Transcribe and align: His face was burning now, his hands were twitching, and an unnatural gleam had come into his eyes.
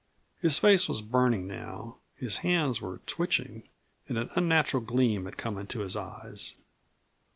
His 0.39 0.57
face 0.57 0.87
was 0.89 1.03
burning 1.03 1.45
now, 1.45 1.97
his 2.15 2.37
hands 2.37 2.81
were 2.81 3.01
twitching, 3.05 3.69
and 4.09 4.17
an 4.17 4.31
unnatural 4.33 4.81
gleam 4.81 5.25
had 5.25 5.37
come 5.37 5.59
into 5.59 5.81
his 5.81 5.95
eyes. 5.95 6.55